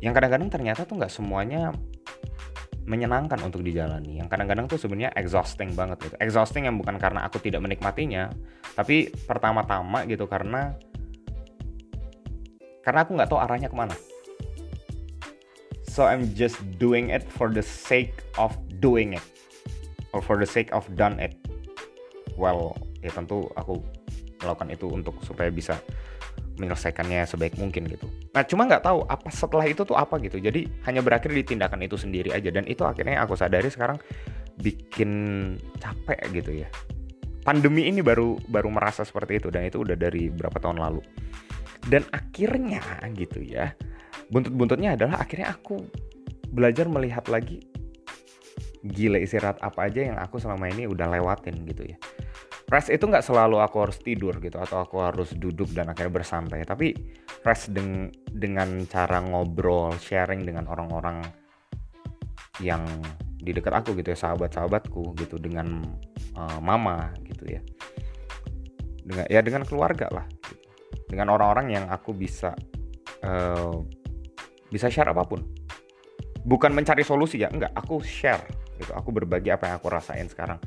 Yang 0.02 0.14
kadang-kadang 0.18 0.50
ternyata 0.50 0.82
tuh 0.90 0.98
nggak 0.98 1.14
semuanya 1.14 1.70
menyenangkan 2.90 3.38
untuk 3.46 3.62
dijalani. 3.62 4.18
Yang 4.18 4.34
kadang-kadang 4.34 4.66
tuh 4.66 4.82
sebenarnya 4.82 5.14
exhausting 5.14 5.78
banget 5.78 6.10
gitu. 6.10 6.16
Exhausting 6.18 6.66
yang 6.66 6.82
bukan 6.82 6.98
karena 6.98 7.30
aku 7.30 7.38
tidak 7.38 7.62
menikmatinya 7.62 8.34
tapi 8.76 9.12
pertama-tama 9.28 10.08
gitu 10.08 10.26
karena 10.28 10.76
karena 12.82 13.00
aku 13.06 13.12
nggak 13.14 13.30
tahu 13.30 13.40
arahnya 13.40 13.70
ke 13.70 13.78
mana 13.78 13.96
so 15.92 16.08
I'm 16.08 16.32
just 16.32 16.56
doing 16.80 17.12
it 17.12 17.28
for 17.28 17.52
the 17.52 17.60
sake 17.60 18.16
of 18.40 18.56
doing 18.80 19.20
it 19.20 19.26
or 20.16 20.24
for 20.24 20.40
the 20.40 20.48
sake 20.48 20.72
of 20.72 20.88
done 20.96 21.20
it 21.20 21.36
well 22.40 22.80
ya 23.04 23.12
tentu 23.12 23.52
aku 23.60 23.84
melakukan 24.40 24.72
itu 24.72 24.88
untuk 24.88 25.20
supaya 25.28 25.52
bisa 25.52 25.76
menyelesaikannya 26.62 27.26
sebaik 27.26 27.58
mungkin 27.58 27.90
gitu. 27.90 28.06
Nah 28.38 28.46
cuma 28.46 28.70
nggak 28.70 28.86
tahu 28.86 29.02
apa 29.10 29.30
setelah 29.34 29.66
itu 29.66 29.82
tuh 29.82 29.98
apa 29.98 30.22
gitu. 30.22 30.38
Jadi 30.38 30.68
hanya 30.86 31.02
berakhir 31.02 31.34
di 31.34 31.42
tindakan 31.42 31.82
itu 31.82 31.98
sendiri 31.98 32.30
aja 32.34 32.50
dan 32.54 32.70
itu 32.70 32.86
akhirnya 32.86 33.24
aku 33.24 33.34
sadari 33.34 33.70
sekarang 33.72 33.98
bikin 34.62 35.12
capek 35.82 36.20
gitu 36.34 36.66
ya. 36.66 36.70
Pandemi 37.42 37.90
ini 37.90 38.06
baru 38.06 38.38
baru 38.46 38.70
merasa 38.70 39.02
seperti 39.02 39.42
itu 39.42 39.50
dan 39.50 39.66
itu 39.66 39.82
udah 39.82 39.98
dari 39.98 40.30
berapa 40.30 40.62
tahun 40.62 40.78
lalu. 40.78 41.02
Dan 41.88 42.06
akhirnya 42.13 42.81
gitu 43.13 43.42
ya. 43.42 43.74
Buntut-buntutnya 44.30 45.00
adalah 45.00 45.24
akhirnya 45.24 45.56
aku 45.56 45.81
belajar 46.51 46.86
melihat 46.92 47.25
lagi 47.31 47.63
gila 48.81 49.22
istirahat 49.22 49.62
apa 49.62 49.88
aja 49.88 50.01
yang 50.01 50.18
aku 50.18 50.42
selama 50.42 50.68
ini 50.68 50.89
udah 50.89 51.06
lewatin 51.06 51.54
gitu 51.69 51.86
ya 51.86 51.98
rest 52.72 52.89
itu 52.89 53.04
nggak 53.04 53.22
selalu 53.22 53.62
aku 53.62 53.78
harus 53.83 54.00
tidur 54.01 54.39
gitu 54.42 54.57
atau 54.57 54.81
aku 54.81 55.04
harus 55.04 55.36
duduk 55.38 55.69
dan 55.75 55.92
akhirnya 55.92 56.24
bersantai 56.24 56.63
tapi 56.66 56.95
rest 57.45 57.75
deng 57.75 58.10
dengan 58.31 58.88
cara 58.88 59.19
ngobrol 59.22 59.94
sharing 60.00 60.48
dengan 60.48 60.66
orang-orang 60.72 61.22
yang 62.63 62.81
di 63.42 63.51
dekat 63.51 63.84
aku 63.84 63.98
gitu 64.00 64.13
ya 64.13 64.18
sahabat-sahabatku 64.18 65.18
gitu 65.19 65.36
dengan 65.36 65.84
uh, 66.38 66.60
mama 66.63 67.12
gitu 67.27 67.57
ya 67.57 67.62
dengan 69.01 69.25
ya 69.34 69.42
dengan 69.42 69.66
keluarga 69.66 70.06
lah. 70.13 70.25
Dengan 71.12 71.36
orang-orang 71.36 71.75
yang 71.75 71.86
aku 71.92 72.16
bisa 72.16 72.56
uh, 73.28 73.75
bisa 74.72 74.88
share 74.88 75.12
apa 75.12 75.28
pun. 75.28 75.44
Bukan 76.42 76.72
mencari 76.72 77.04
solusi 77.04 77.44
ya 77.44 77.52
enggak 77.52 77.75
aku 77.75 78.00
share 78.00 78.48
gitu. 78.80 78.96
Aku 78.96 79.12
berbagi 79.12 79.52
apa 79.52 79.68
yang 79.68 79.75
aku 79.84 79.92
rasain 79.92 80.31
sekarang. 80.31 80.58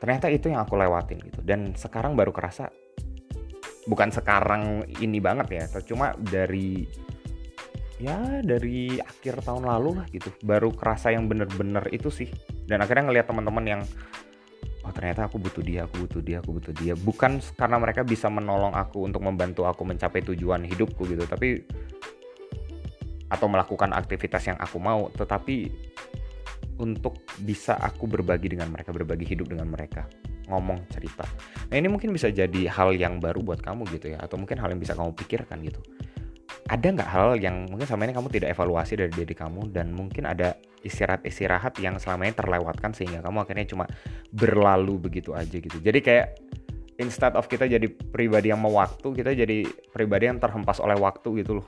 Ternyata 0.00 0.32
itu 0.32 0.48
yang 0.48 0.64
aku 0.64 0.74
lewatin 0.80 1.20
gitu. 1.20 1.44
Dan 1.44 1.76
sekarang 1.76 2.16
baru 2.16 2.32
kerasa 2.32 2.72
bukan 3.84 4.08
sekarang 4.08 4.88
ini 5.04 5.20
banget 5.20 5.60
ya 5.60 5.64
cuma 5.84 6.16
dari 6.16 6.88
ya 8.00 8.40
dari 8.40 8.96
akhir 8.96 9.44
tahun 9.44 9.68
lalu 9.68 10.02
lah 10.02 10.06
gitu. 10.10 10.32
Baru 10.42 10.72
kerasa 10.72 11.12
yang 11.12 11.28
bener-bener 11.28 11.84
itu 11.92 12.08
sih. 12.08 12.32
Dan 12.64 12.80
akhirnya 12.80 13.12
ngelihat 13.12 13.28
teman-teman 13.28 13.64
yang 13.68 13.82
ternyata 14.94 15.26
aku 15.26 15.42
butuh 15.42 15.60
dia 15.60 15.84
aku 15.84 16.06
butuh 16.06 16.22
dia 16.22 16.38
aku 16.38 16.50
butuh 16.54 16.72
dia 16.72 16.94
bukan 16.94 17.42
karena 17.58 17.76
mereka 17.82 18.06
bisa 18.06 18.30
menolong 18.30 18.72
aku 18.72 19.04
untuk 19.04 19.20
membantu 19.26 19.66
aku 19.66 19.82
mencapai 19.82 20.22
tujuan 20.22 20.62
hidupku 20.62 21.04
gitu 21.10 21.26
tapi 21.26 21.66
atau 23.28 23.50
melakukan 23.50 23.90
aktivitas 23.90 24.54
yang 24.54 24.58
aku 24.62 24.78
mau 24.78 25.10
tetapi 25.10 25.68
untuk 26.78 27.22
bisa 27.42 27.78
aku 27.78 28.10
berbagi 28.10 28.50
dengan 28.56 28.70
mereka, 28.72 28.90
berbagi 28.90 29.26
hidup 29.28 29.54
dengan 29.54 29.70
mereka, 29.70 30.06
ngomong 30.50 30.90
cerita. 30.90 31.22
Nah 31.70 31.76
ini 31.78 31.86
mungkin 31.86 32.10
bisa 32.10 32.30
jadi 32.34 32.66
hal 32.66 32.98
yang 32.98 33.22
baru 33.22 33.42
buat 33.44 33.62
kamu 33.62 33.86
gitu 33.94 34.14
ya, 34.14 34.18
atau 34.22 34.34
mungkin 34.40 34.58
hal 34.58 34.74
yang 34.74 34.82
bisa 34.82 34.98
kamu 34.98 35.14
pikirkan 35.14 35.62
gitu. 35.62 35.78
Ada 36.64 36.86
nggak 36.96 37.10
hal 37.10 37.28
yang 37.36 37.68
mungkin 37.68 37.84
selama 37.84 38.08
ini 38.08 38.14
kamu 38.16 38.28
tidak 38.32 38.48
evaluasi 38.56 38.96
dari 38.96 39.12
diri 39.12 39.36
kamu 39.36 39.68
dan 39.68 39.92
mungkin 39.92 40.24
ada 40.24 40.56
istirahat-istirahat 40.80 41.76
yang 41.80 42.00
selama 42.00 42.24
ini 42.24 42.34
terlewatkan 42.36 42.96
sehingga 42.96 43.20
kamu 43.20 43.44
akhirnya 43.44 43.66
cuma 43.68 43.84
berlalu 44.32 44.96
begitu 44.96 45.36
aja 45.36 45.60
gitu. 45.60 45.76
Jadi 45.80 46.00
kayak 46.00 46.40
instead 46.96 47.36
of 47.36 47.44
kita 47.48 47.68
jadi 47.68 47.84
pribadi 47.88 48.48
yang 48.48 48.64
mau 48.64 48.72
waktu, 48.80 49.12
kita 49.12 49.36
jadi 49.36 49.68
pribadi 49.92 50.24
yang 50.32 50.40
terhempas 50.40 50.80
oleh 50.80 50.96
waktu 50.96 51.44
gitu 51.44 51.60
loh. 51.60 51.66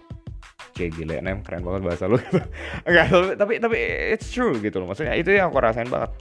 Oke 0.72 0.92
gila 0.92 1.20
nem 1.24 1.40
keren 1.40 1.64
banget 1.64 1.82
bahasa 1.84 2.04
lu. 2.08 2.20
Enggak 2.88 3.36
tapi 3.40 3.60
tapi 3.60 3.78
it's 4.16 4.32
true 4.32 4.56
gitu 4.60 4.80
loh. 4.80 4.92
Maksudnya 4.92 5.16
itu 5.16 5.32
yang 5.32 5.52
aku 5.52 5.60
rasain 5.60 5.88
banget 5.88 6.12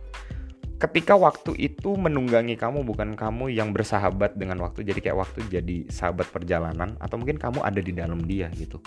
ketika 0.75 1.15
waktu 1.15 1.55
itu 1.55 1.95
menunggangi 1.95 2.59
kamu 2.59 2.83
bukan 2.83 3.15
kamu 3.15 3.47
yang 3.51 3.71
bersahabat 3.71 4.35
dengan 4.35 4.59
waktu 4.59 4.83
jadi 4.83 4.99
kayak 4.99 5.17
waktu 5.23 5.39
jadi 5.47 5.87
sahabat 5.87 6.27
perjalanan 6.27 6.99
atau 6.99 7.15
mungkin 7.15 7.39
kamu 7.39 7.63
ada 7.63 7.79
di 7.79 7.93
dalam 7.95 8.19
dia 8.27 8.51
gitu. 8.51 8.83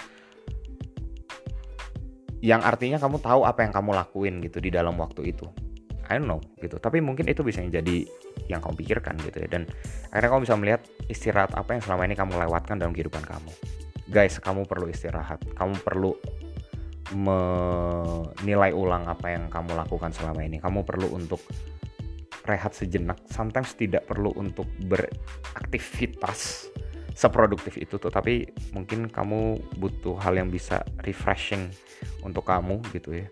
Yang 2.39 2.63
artinya 2.63 2.99
kamu 3.03 3.19
tahu 3.19 3.43
apa 3.43 3.67
yang 3.67 3.73
kamu 3.75 3.91
lakuin 3.97 4.35
gitu 4.45 4.63
di 4.63 4.71
dalam 4.71 4.95
waktu 5.01 5.33
itu. 5.33 5.49
I 6.09 6.17
don't 6.17 6.29
know 6.29 6.41
gitu. 6.61 6.81
Tapi 6.81 7.01
mungkin 7.05 7.29
itu 7.29 7.45
bisa 7.45 7.61
jadi 7.65 8.05
yang 8.49 8.61
kamu 8.65 8.85
pikirkan 8.85 9.17
gitu 9.25 9.45
ya. 9.45 9.49
Dan 9.49 9.69
akhirnya 10.13 10.31
kamu 10.33 10.43
bisa 10.45 10.55
melihat 10.57 10.81
istirahat 11.09 11.53
apa 11.57 11.77
yang 11.77 11.83
selama 11.85 12.05
ini 12.09 12.15
kamu 12.17 12.33
lewatkan 12.49 12.81
dalam 12.81 12.93
kehidupan 12.93 13.25
kamu. 13.25 13.53
Guys 14.09 14.41
kamu 14.41 14.65
perlu 14.65 14.89
istirahat. 14.89 15.41
Kamu 15.57 15.83
perlu 15.85 16.17
menilai 17.17 18.73
ulang 18.77 19.09
apa 19.09 19.33
yang 19.33 19.49
kamu 19.49 19.77
lakukan 19.77 20.13
selama 20.13 20.45
ini. 20.45 20.61
Kamu 20.61 20.85
perlu 20.85 21.13
untuk 21.13 21.41
rehat 22.49 22.73
sejenak 22.73 23.21
sometimes 23.29 23.77
tidak 23.77 24.09
perlu 24.09 24.33
untuk 24.35 24.65
beraktivitas 24.89 26.73
seproduktif 27.19 27.75
itu 27.83 27.99
tuh 27.99 28.15
tapi 28.15 28.47
mungkin 28.71 29.11
kamu 29.11 29.59
butuh 29.83 30.15
hal 30.23 30.39
yang 30.39 30.55
bisa 30.55 30.87
refreshing 31.03 31.67
untuk 32.23 32.47
kamu 32.47 32.79
gitu 32.95 33.19
ya. 33.19 33.27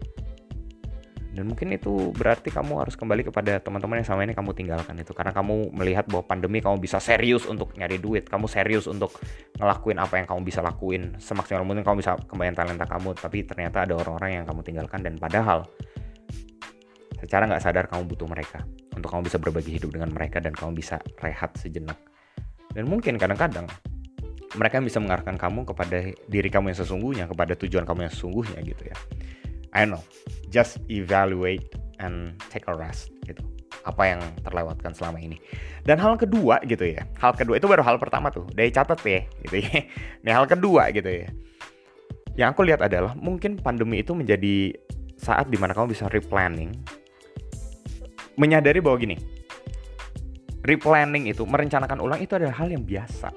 Dan 1.37 1.53
mungkin 1.53 1.69
itu 1.69 2.17
berarti 2.17 2.49
kamu 2.49 2.81
harus 2.81 2.97
kembali 2.97 3.29
kepada 3.29 3.61
teman-teman 3.61 4.01
yang 4.01 4.09
selama 4.09 4.25
ini 4.25 4.33
kamu 4.33 4.57
tinggalkan 4.57 4.97
itu 4.97 5.13
karena 5.13 5.37
kamu 5.37 5.69
melihat 5.69 6.09
bahwa 6.09 6.25
pandemi 6.25 6.65
kamu 6.65 6.81
bisa 6.81 6.97
serius 6.97 7.45
untuk 7.45 7.77
nyari 7.77 8.01
duit 8.01 8.25
kamu 8.25 8.49
serius 8.49 8.89
untuk 8.89 9.13
ngelakuin 9.61 10.01
apa 10.01 10.17
yang 10.17 10.25
kamu 10.25 10.49
bisa 10.49 10.65
lakuin 10.65 11.13
semaksimal 11.21 11.69
mungkin 11.69 11.85
kamu 11.85 12.01
bisa 12.01 12.17
kembali 12.25 12.57
talenta 12.57 12.89
kamu 12.89 13.13
tapi 13.21 13.45
ternyata 13.45 13.85
ada 13.85 14.01
orang-orang 14.01 14.41
yang 14.41 14.45
kamu 14.49 14.65
tinggalkan 14.65 15.05
dan 15.05 15.21
padahal 15.21 15.69
secara 17.21 17.53
nggak 17.53 17.61
sadar 17.61 17.85
kamu 17.85 18.09
butuh 18.09 18.25
mereka 18.33 18.65
untuk 18.97 19.13
kamu 19.13 19.29
bisa 19.29 19.37
berbagi 19.37 19.77
hidup 19.77 19.93
dengan 19.93 20.11
mereka 20.11 20.41
dan 20.41 20.57
kamu 20.57 20.81
bisa 20.81 20.97
rehat 21.21 21.53
sejenak. 21.61 22.01
Dan 22.73 22.89
mungkin 22.89 23.21
kadang-kadang 23.21 23.69
mereka 24.57 24.81
bisa 24.81 24.99
mengarahkan 24.99 25.37
kamu 25.37 25.69
kepada 25.69 26.09
diri 26.27 26.49
kamu 26.49 26.73
yang 26.73 26.79
sesungguhnya 26.81 27.25
kepada 27.29 27.53
tujuan 27.61 27.85
kamu 27.85 28.09
yang 28.09 28.13
sesungguhnya 28.13 28.59
gitu 28.65 28.83
ya. 28.89 28.97
I 29.77 29.85
know. 29.85 30.01
Just 30.49 30.81
evaluate 30.89 31.69
and 32.01 32.41
take 32.49 32.65
a 32.65 32.75
rest 32.75 33.13
gitu. 33.29 33.45
Apa 33.85 34.17
yang 34.17 34.21
terlewatkan 34.43 34.97
selama 34.97 35.21
ini. 35.21 35.37
Dan 35.85 36.01
hal 36.01 36.17
kedua 36.17 36.65
gitu 36.65 36.89
ya. 36.89 37.05
Hal 37.21 37.37
kedua 37.37 37.61
itu 37.61 37.69
baru 37.69 37.85
hal 37.85 38.01
pertama 38.01 38.33
tuh. 38.33 38.49
Dari 38.57 38.73
catat 38.73 38.99
ya 39.05 39.23
gitu 39.45 39.57
ya. 39.61 39.85
Ini 40.25 40.31
hal 40.33 40.49
kedua 40.49 40.89
gitu 40.91 41.07
ya. 41.07 41.29
Yang 42.35 42.49
aku 42.57 42.61
lihat 42.67 42.81
adalah 42.83 43.13
mungkin 43.15 43.61
pandemi 43.61 44.01
itu 44.01 44.17
menjadi 44.17 44.75
saat 45.17 45.49
di 45.49 45.57
mana 45.57 45.73
kamu 45.73 45.97
bisa 45.97 46.09
replanning 46.13 46.77
menyadari 48.37 48.81
bahwa 48.81 48.97
gini 49.01 49.17
replanning 50.67 51.31
itu 51.31 51.47
merencanakan 51.47 52.03
ulang 52.03 52.21
itu 52.21 52.35
adalah 52.35 52.59
hal 52.59 52.69
yang 52.69 52.83
biasa. 52.83 53.31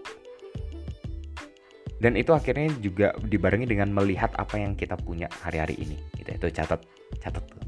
Dan 2.00 2.15
itu 2.15 2.32
akhirnya 2.32 2.72
juga 2.79 3.12
dibarengi 3.20 3.68
dengan 3.68 3.91
melihat 3.91 4.32
apa 4.39 4.56
yang 4.56 4.74
kita 4.74 4.96
punya 4.96 5.27
hari-hari 5.44 5.75
ini. 5.84 6.00
Gitu 6.15 6.32
itu 6.32 6.48
catat 6.56 6.79
catat 7.20 7.44
tuh. 7.44 7.60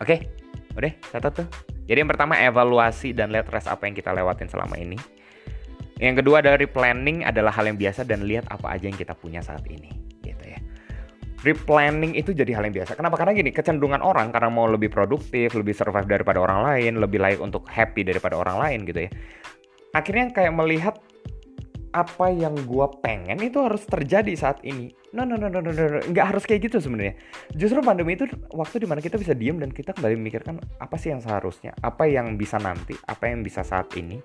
Oke? 0.00 0.26
Udah 0.74 0.92
catat 1.12 1.44
tuh. 1.44 1.46
Jadi 1.84 2.02
yang 2.02 2.10
pertama 2.10 2.40
evaluasi 2.40 3.12
dan 3.12 3.30
lihat 3.30 3.52
res 3.52 3.68
apa 3.68 3.84
yang 3.84 3.94
kita 3.94 4.16
lewatin 4.16 4.48
selama 4.48 4.80
ini. 4.80 4.96
Yang 6.00 6.24
kedua 6.24 6.40
dari 6.40 6.64
planning 6.64 7.28
adalah 7.28 7.52
hal 7.52 7.68
yang 7.68 7.76
biasa 7.76 8.08
dan 8.08 8.24
lihat 8.24 8.48
apa 8.48 8.74
aja 8.74 8.88
yang 8.88 8.96
kita 8.96 9.12
punya 9.12 9.44
saat 9.44 9.64
ini 9.68 10.05
replanning 11.44 12.16
itu 12.16 12.32
jadi 12.32 12.56
hal 12.56 12.68
yang 12.68 12.76
biasa. 12.84 12.96
Kenapa? 12.96 13.20
Karena 13.20 13.36
gini, 13.36 13.50
kecenderungan 13.52 14.00
orang 14.00 14.32
karena 14.32 14.48
mau 14.48 14.64
lebih 14.70 14.88
produktif, 14.88 15.52
lebih 15.52 15.76
survive 15.76 16.08
daripada 16.08 16.40
orang 16.40 16.64
lain, 16.64 16.92
lebih 16.96 17.20
layak 17.20 17.40
untuk 17.42 17.68
happy 17.68 18.06
daripada 18.06 18.40
orang 18.40 18.56
lain 18.56 18.78
gitu 18.88 19.00
ya. 19.08 19.10
Akhirnya 19.92 20.32
kayak 20.32 20.52
melihat 20.56 20.96
apa 21.96 22.28
yang 22.28 22.52
gue 22.68 22.86
pengen 23.00 23.40
itu 23.40 23.56
harus 23.56 23.80
terjadi 23.88 24.28
saat 24.36 24.60
ini. 24.68 24.92
No, 25.16 25.24
no, 25.24 25.40
no, 25.40 25.48
no, 25.48 25.64
no, 25.64 25.72
no. 25.72 26.00
nggak 26.12 26.26
harus 26.36 26.44
kayak 26.44 26.68
gitu 26.68 26.76
sebenarnya. 26.76 27.16
Justru 27.56 27.80
pandemi 27.80 28.20
itu 28.20 28.28
waktu 28.52 28.84
di 28.84 28.86
mana 28.88 29.00
kita 29.00 29.16
bisa 29.16 29.32
diem 29.32 29.56
dan 29.56 29.72
kita 29.72 29.96
kembali 29.96 30.14
memikirkan 30.20 30.60
apa 30.76 30.96
sih 31.00 31.16
yang 31.16 31.24
seharusnya, 31.24 31.72
apa 31.80 32.04
yang 32.04 32.36
bisa 32.36 32.60
nanti, 32.60 32.92
apa 33.08 33.32
yang 33.32 33.40
bisa 33.40 33.64
saat 33.64 33.88
ini, 33.96 34.20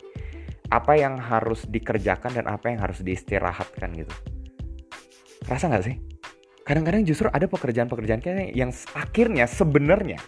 apa 0.67 0.99
yang 0.99 1.15
harus 1.15 1.63
dikerjakan 1.63 2.43
dan 2.43 2.45
apa 2.51 2.75
yang 2.75 2.83
harus 2.83 2.99
diistirahatkan 2.99 3.95
gitu. 3.95 4.13
Rasa 5.47 5.71
nggak 5.71 5.85
sih? 5.87 5.95
Kadang-kadang 6.65 7.01
justru 7.05 7.27
ada 7.29 7.49
pekerjaan-pekerjaan 7.49 8.21
yang 8.53 8.69
akhirnya 8.93 9.49
sebenarnya 9.49 10.21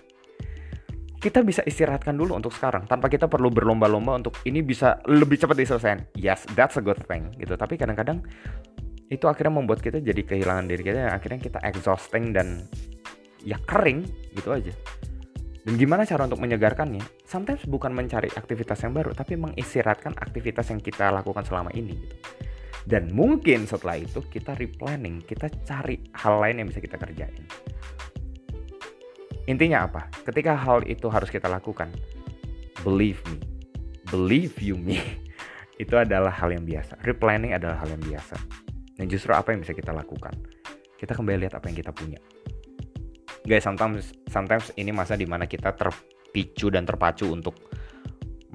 kita 1.24 1.40
bisa 1.40 1.64
istirahatkan 1.64 2.20
dulu 2.20 2.36
untuk 2.36 2.52
sekarang 2.52 2.84
tanpa 2.84 3.08
kita 3.08 3.32
perlu 3.32 3.48
berlomba-lomba 3.48 4.20
untuk 4.20 4.36
ini 4.44 4.60
bisa 4.60 5.00
lebih 5.08 5.40
cepat 5.40 5.56
diselesaikan. 5.56 6.00
Yes, 6.20 6.44
that's 6.52 6.76
a 6.76 6.84
good 6.84 7.00
thing 7.08 7.32
gitu. 7.40 7.56
Tapi 7.56 7.80
kadang-kadang 7.80 8.28
itu 9.08 9.24
akhirnya 9.32 9.56
membuat 9.56 9.80
kita 9.80 10.04
jadi 10.04 10.20
kehilangan 10.20 10.68
diri 10.68 10.84
kita 10.84 11.00
dan 11.08 11.14
akhirnya 11.16 11.40
kita 11.40 11.60
exhausting 11.64 12.36
dan 12.36 12.68
ya 13.40 13.56
kering 13.64 14.04
gitu 14.36 14.52
aja. 14.52 14.76
Dan 15.64 15.80
gimana 15.80 16.04
cara 16.04 16.28
untuk 16.28 16.44
menyegarkannya? 16.44 17.24
Sometimes 17.24 17.64
bukan 17.72 17.96
mencari 17.96 18.28
aktivitas 18.36 18.84
yang 18.84 18.92
baru, 18.92 19.16
tapi 19.16 19.40
mengistirahatkan 19.40 20.20
aktivitas 20.20 20.76
yang 20.76 20.84
kita 20.84 21.08
lakukan 21.08 21.48
selama 21.48 21.72
ini 21.72 22.04
gitu. 22.04 22.16
Dan 22.84 23.16
mungkin 23.16 23.64
setelah 23.64 23.96
itu 23.96 24.20
kita 24.28 24.60
replanning, 24.60 25.24
kita 25.24 25.48
cari 25.64 26.04
hal 26.20 26.44
lain 26.44 26.64
yang 26.64 26.68
bisa 26.68 26.84
kita 26.84 27.00
kerjain. 27.00 27.44
Intinya 29.48 29.88
apa? 29.88 30.12
Ketika 30.24 30.56
hal 30.56 30.84
itu 30.88 31.08
harus 31.08 31.32
kita 31.32 31.48
lakukan, 31.48 31.92
believe 32.84 33.20
me, 33.32 33.40
believe 34.12 34.56
you 34.60 34.76
me, 34.76 35.00
itu 35.84 35.96
adalah 35.96 36.32
hal 36.32 36.52
yang 36.52 36.68
biasa. 36.68 37.00
Replanning 37.08 37.56
adalah 37.56 37.80
hal 37.80 37.92
yang 37.96 38.04
biasa. 38.04 38.36
Dan 39.00 39.08
justru 39.08 39.32
apa 39.32 39.56
yang 39.56 39.64
bisa 39.64 39.72
kita 39.72 39.96
lakukan? 39.96 40.36
Kita 41.00 41.16
kembali 41.16 41.48
lihat 41.48 41.56
apa 41.56 41.72
yang 41.72 41.80
kita 41.80 41.92
punya. 41.96 42.20
Guys, 43.44 43.68
sometimes 43.68 44.16
sometimes 44.32 44.72
ini 44.80 44.96
masa 44.96 45.20
di 45.20 45.28
mana 45.28 45.44
kita 45.44 45.76
terpicu 45.76 46.72
dan 46.72 46.88
terpacu 46.88 47.28
untuk 47.28 47.68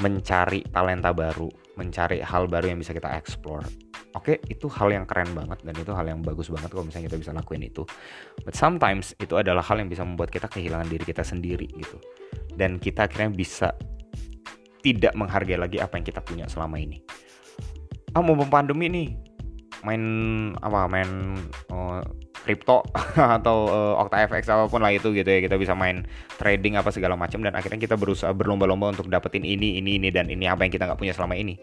mencari 0.00 0.64
talenta 0.72 1.12
baru, 1.12 1.48
mencari 1.76 2.24
hal 2.24 2.48
baru 2.48 2.72
yang 2.72 2.80
bisa 2.80 2.96
kita 2.96 3.12
explore 3.12 3.87
Oke, 4.18 4.34
okay, 4.34 4.50
itu 4.50 4.66
hal 4.66 4.90
yang 4.90 5.06
keren 5.06 5.30
banget 5.30 5.62
dan 5.62 5.78
itu 5.78 5.94
hal 5.94 6.02
yang 6.02 6.18
bagus 6.26 6.50
banget 6.50 6.74
kalau 6.74 6.82
misalnya 6.82 7.06
kita 7.06 7.18
bisa 7.22 7.30
lakuin 7.30 7.62
itu. 7.62 7.86
But 8.42 8.58
sometimes 8.58 9.14
itu 9.22 9.38
adalah 9.38 9.62
hal 9.62 9.78
yang 9.78 9.86
bisa 9.86 10.02
membuat 10.02 10.34
kita 10.34 10.50
kehilangan 10.50 10.90
diri 10.90 11.06
kita 11.06 11.22
sendiri 11.22 11.70
gitu. 11.70 12.02
Dan 12.50 12.82
kita 12.82 13.06
akhirnya 13.06 13.30
bisa 13.30 13.70
tidak 14.82 15.14
menghargai 15.14 15.54
lagi 15.54 15.78
apa 15.78 16.02
yang 16.02 16.06
kita 16.06 16.18
punya 16.18 16.50
selama 16.50 16.82
ini. 16.82 16.98
Ah 18.10 18.18
mau 18.18 18.34
pandemi 18.50 18.90
nih, 18.90 19.14
main 19.86 20.02
apa 20.58 20.90
main 20.90 21.38
uh, 21.70 22.02
crypto 22.42 22.82
atau 23.38 23.70
uh, 23.70 24.02
OctaFX 24.02 24.50
apa 24.50 24.64
pun 24.66 24.82
lah 24.82 24.90
itu 24.90 25.14
gitu 25.14 25.28
ya 25.28 25.38
kita 25.44 25.54
bisa 25.54 25.78
main 25.78 26.02
trading 26.42 26.74
apa 26.74 26.90
segala 26.90 27.14
macam 27.14 27.38
dan 27.44 27.54
akhirnya 27.54 27.78
kita 27.78 27.94
berusaha 27.94 28.34
berlomba-lomba 28.34 28.98
untuk 28.98 29.06
dapetin 29.06 29.46
ini 29.46 29.78
ini 29.78 30.02
ini 30.02 30.08
dan 30.10 30.26
ini 30.26 30.50
apa 30.50 30.66
yang 30.66 30.72
kita 30.74 30.90
nggak 30.90 30.98
punya 30.98 31.14
selama 31.14 31.38
ini 31.38 31.54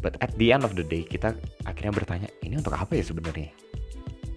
but 0.00 0.16
at 0.24 0.32
the 0.40 0.54
end 0.54 0.64
of 0.64 0.72
the 0.72 0.86
day 0.86 1.04
kita 1.04 1.36
akhirnya 1.68 1.92
bertanya 1.92 2.28
ini 2.40 2.56
untuk 2.56 2.72
apa 2.78 2.96
ya 2.96 3.04
sebenarnya? 3.04 3.52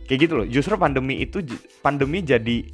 Kayak 0.06 0.20
gitu 0.20 0.34
loh. 0.38 0.48
Justru 0.50 0.76
pandemi 0.76 1.24
itu 1.24 1.42
pandemi 1.82 2.22
jadi 2.22 2.66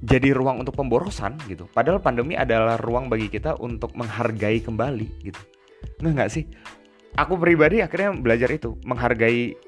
jadi 0.00 0.32
ruang 0.32 0.64
untuk 0.64 0.74
pemborosan 0.74 1.36
gitu. 1.46 1.68
Padahal 1.70 2.00
pandemi 2.00 2.34
adalah 2.34 2.80
ruang 2.80 3.12
bagi 3.12 3.28
kita 3.28 3.60
untuk 3.60 3.92
menghargai 3.94 4.64
kembali 4.64 5.08
gitu. 5.22 5.40
Nggak 6.00 6.12
nggak 6.16 6.30
sih? 6.32 6.44
Aku 7.18 7.36
pribadi 7.36 7.84
akhirnya 7.84 8.16
belajar 8.16 8.48
itu 8.48 8.78
menghargai 8.86 9.58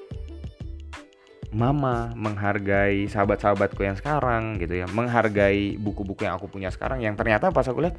mama, 1.53 2.09
menghargai 2.17 3.05
sahabat-sahabatku 3.05 3.85
yang 3.85 3.93
sekarang 3.93 4.57
gitu 4.57 4.81
ya, 4.81 4.89
menghargai 4.89 5.77
buku-buku 5.77 6.25
yang 6.25 6.35
aku 6.41 6.49
punya 6.49 6.73
sekarang 6.73 7.05
yang 7.05 7.13
ternyata 7.13 7.53
pas 7.53 7.69
aku 7.69 7.85
lihat 7.85 7.95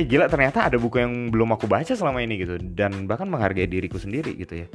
eh 0.00 0.08
gila 0.08 0.32
ternyata 0.32 0.64
ada 0.64 0.80
buku 0.80 0.96
yang 0.96 1.28
belum 1.28 1.60
aku 1.60 1.68
baca 1.68 1.92
selama 1.92 2.24
ini 2.24 2.40
gitu. 2.40 2.56
Dan 2.56 3.04
bahkan 3.04 3.28
menghargai 3.28 3.68
diriku 3.68 4.00
sendiri 4.00 4.32
gitu 4.32 4.64
ya. 4.64 4.68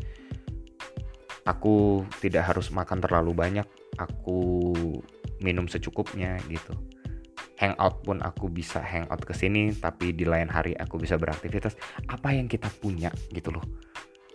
Aku 1.49 2.05
tidak 2.21 2.53
harus 2.53 2.69
makan 2.69 3.01
terlalu 3.01 3.33
banyak 3.33 3.65
aku 3.97 4.73
minum 5.41 5.65
secukupnya 5.65 6.37
gitu. 6.45 6.77
Hangout 7.57 8.05
pun 8.05 8.21
aku 8.21 8.51
bisa 8.51 8.83
hangout 8.83 9.23
ke 9.25 9.33
sini 9.33 9.73
tapi 9.73 10.13
di 10.13 10.29
lain 10.29 10.45
hari 10.45 10.77
aku 10.77 11.01
bisa 11.01 11.17
beraktivitas. 11.17 11.73
Apa 12.05 12.37
yang 12.37 12.45
kita 12.45 12.69
punya 12.77 13.09
gitu 13.33 13.49
loh. 13.49 13.65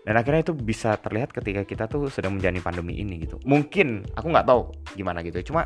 Dan 0.01 0.17
akhirnya 0.17 0.51
itu 0.51 0.57
bisa 0.57 0.97
terlihat 0.97 1.31
ketika 1.31 1.63
kita 1.63 1.85
tuh 1.85 2.09
sedang 2.09 2.35
menjalani 2.35 2.65
pandemi 2.65 2.99
ini 2.99 3.21
gitu. 3.23 3.37
Mungkin 3.47 4.11
aku 4.17 4.27
nggak 4.33 4.49
tahu 4.49 4.73
gimana 4.97 5.23
gitu 5.23 5.39
ya. 5.39 5.45
Cuma 5.45 5.63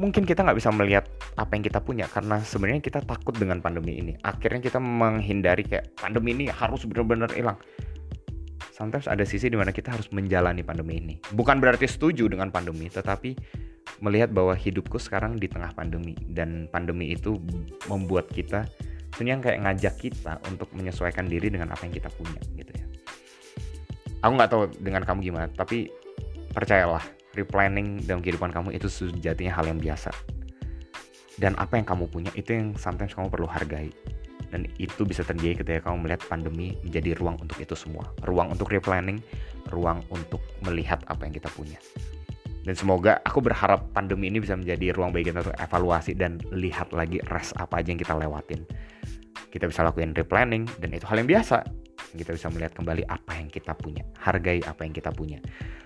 mungkin 0.00 0.24
kita 0.24 0.44
nggak 0.44 0.56
bisa 0.56 0.70
melihat 0.72 1.04
apa 1.36 1.52
yang 1.56 1.64
kita 1.64 1.80
punya 1.80 2.06
karena 2.08 2.40
sebenarnya 2.40 2.80
kita 2.80 3.00
takut 3.04 3.36
dengan 3.36 3.60
pandemi 3.60 4.00
ini. 4.00 4.12
Akhirnya 4.24 4.60
kita 4.64 4.80
menghindari 4.80 5.64
kayak 5.66 5.92
pandemi 6.00 6.32
ini 6.36 6.44
harus 6.48 6.84
benar-benar 6.88 7.32
hilang. 7.32 7.58
Sometimes 8.72 9.04
ada 9.04 9.22
sisi 9.28 9.52
di 9.52 9.56
mana 9.58 9.70
kita 9.70 9.92
harus 9.92 10.08
menjalani 10.10 10.64
pandemi 10.64 10.96
ini. 10.96 11.14
Bukan 11.36 11.60
berarti 11.60 11.84
setuju 11.84 12.26
dengan 12.28 12.48
pandemi 12.48 12.88
tetapi 12.88 13.36
melihat 14.00 14.32
bahwa 14.32 14.56
hidupku 14.56 14.96
sekarang 14.96 15.36
di 15.36 15.46
tengah 15.46 15.70
pandemi. 15.76 16.16
Dan 16.16 16.66
pandemi 16.72 17.12
itu 17.12 17.36
membuat 17.86 18.32
kita 18.32 18.64
sebenarnya 19.12 19.44
kayak 19.44 19.60
ngajak 19.68 19.94
kita 20.00 20.40
untuk 20.48 20.72
menyesuaikan 20.72 21.28
diri 21.28 21.52
dengan 21.52 21.70
apa 21.76 21.84
yang 21.84 21.94
kita 21.94 22.08
punya 22.16 22.40
gitu 22.56 22.72
ya. 22.72 22.86
Aku 24.24 24.32
nggak 24.38 24.50
tahu 24.50 24.62
dengan 24.80 25.04
kamu 25.04 25.20
gimana 25.20 25.46
tapi 25.52 25.92
percayalah 26.52 27.21
replanning 27.32 28.00
dalam 28.04 28.20
kehidupan 28.20 28.52
kamu 28.52 28.76
itu 28.76 28.88
sejatinya 28.88 29.52
hal 29.52 29.68
yang 29.68 29.80
biasa. 29.80 30.12
Dan 31.40 31.56
apa 31.56 31.80
yang 31.80 31.86
kamu 31.88 32.06
punya 32.12 32.30
itu 32.36 32.52
yang 32.52 32.76
sometimes 32.76 33.16
kamu 33.16 33.32
perlu 33.32 33.48
hargai. 33.48 33.88
Dan 34.52 34.68
itu 34.76 35.08
bisa 35.08 35.24
terjadi 35.24 35.64
ketika 35.64 35.88
kamu 35.88 36.04
melihat 36.04 36.22
pandemi 36.28 36.76
menjadi 36.84 37.16
ruang 37.16 37.40
untuk 37.40 37.56
itu 37.56 37.72
semua. 37.72 38.12
Ruang 38.28 38.52
untuk 38.52 38.68
replanning 38.68 39.24
ruang 39.72 40.04
untuk 40.12 40.44
melihat 40.68 41.00
apa 41.08 41.24
yang 41.24 41.32
kita 41.32 41.48
punya. 41.56 41.80
Dan 42.62 42.78
semoga 42.78 43.18
aku 43.26 43.42
berharap 43.42 43.90
pandemi 43.90 44.30
ini 44.30 44.38
bisa 44.38 44.54
menjadi 44.54 44.94
ruang 44.94 45.10
bagi 45.10 45.32
kita 45.32 45.42
untuk 45.42 45.56
evaluasi 45.58 46.14
dan 46.14 46.38
lihat 46.54 46.94
lagi 46.94 47.18
res 47.26 47.50
apa 47.58 47.82
aja 47.82 47.90
yang 47.90 47.98
kita 47.98 48.14
lewatin. 48.14 48.62
Kita 49.50 49.66
bisa 49.66 49.82
lakuin 49.82 50.14
replanning 50.14 50.68
dan 50.78 50.94
itu 50.94 51.02
hal 51.08 51.18
yang 51.18 51.28
biasa 51.28 51.81
kita 52.16 52.36
bisa 52.36 52.48
melihat 52.52 52.72
kembali 52.76 53.02
apa 53.08 53.32
yang 53.38 53.48
kita 53.48 53.72
punya 53.76 54.04
hargai 54.20 54.60
apa 54.64 54.84
yang 54.84 54.94
kita 54.94 55.10
punya. 55.12 55.38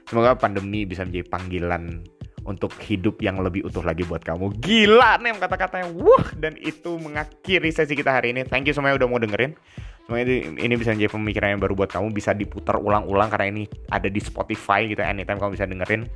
Semoga 0.07 0.39
pandemi 0.39 0.87
bisa 0.87 1.03
menjadi 1.03 1.27
panggilan 1.27 2.03
untuk 2.47 2.71
hidup 2.79 3.19
yang 3.21 3.43
lebih 3.43 3.67
utuh 3.67 3.83
lagi 3.83 4.07
buat 4.07 4.23
kamu. 4.23 4.63
Gila 4.63 5.19
nih 5.19 5.35
kata-katanya 5.43 5.91
wah 5.99 6.27
dan 6.39 6.55
itu 6.63 6.95
mengakhiri 6.97 7.71
sesi 7.75 7.99
kita 7.99 8.15
hari 8.15 8.31
ini. 8.31 8.47
Thank 8.47 8.71
you 8.71 8.75
semuanya 8.75 9.03
udah 9.03 9.09
mau 9.11 9.19
dengerin. 9.19 9.59
Semoga 10.07 10.23
ini, 10.23 10.75
bisa 10.79 10.95
menjadi 10.95 11.11
pemikiran 11.11 11.59
yang 11.59 11.63
baru 11.67 11.75
buat 11.75 11.91
kamu 11.91 12.15
bisa 12.15 12.31
diputar 12.31 12.79
ulang-ulang 12.79 13.27
karena 13.27 13.51
ini 13.51 13.63
ada 13.91 14.07
di 14.07 14.23
Spotify 14.23 14.87
gitu 14.87 15.03
anytime 15.03 15.35
kamu 15.35 15.59
bisa 15.59 15.67
dengerin 15.67 16.07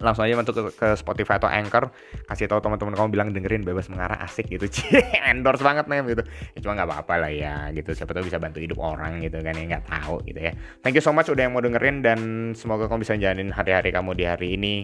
langsung 0.00 0.24
aja 0.24 0.34
masuk 0.38 0.54
ke, 0.56 0.62
ke 0.72 0.88
Spotify 0.96 1.36
atau 1.36 1.50
Anchor 1.52 1.92
kasih 2.24 2.48
tahu 2.48 2.64
teman-teman 2.64 2.96
kamu 2.96 3.08
bilang 3.12 3.28
dengerin 3.30 3.62
bebas 3.66 3.92
mengarah 3.92 4.24
asik 4.24 4.48
gitu. 4.48 4.64
Cie 4.74 5.04
endorse 5.28 5.60
banget 5.60 5.84
nih 5.90 6.00
gitu. 6.16 6.24
Ya, 6.56 6.58
cuma 6.64 6.72
nggak 6.80 6.88
apa-apa 6.88 7.14
lah 7.28 7.30
ya 7.32 7.54
gitu. 7.76 7.92
Siapa 7.92 8.16
tahu 8.16 8.24
bisa 8.24 8.40
bantu 8.40 8.58
hidup 8.62 8.80
orang 8.80 9.20
gitu 9.20 9.38
kan 9.44 9.52
ya 9.52 9.64
nggak 9.76 9.84
tahu 9.84 10.24
gitu 10.24 10.40
ya. 10.40 10.52
Thank 10.80 10.96
you 10.96 11.04
so 11.04 11.12
much 11.12 11.28
udah 11.28 11.44
yang 11.44 11.52
mau 11.52 11.60
dengerin 11.60 12.00
dan 12.00 12.18
semoga 12.56 12.88
kamu 12.88 13.04
bisa 13.04 13.18
jalanin 13.20 13.52
hari-hari 13.52 13.92
kamu 13.92 14.16
di 14.16 14.24
hari 14.24 14.48
ini. 14.56 14.74